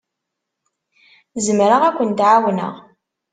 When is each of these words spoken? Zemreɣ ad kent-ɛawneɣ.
Zemreɣ 1.45 1.81
ad 1.83 1.93
kent-ɛawneɣ. 1.97 2.75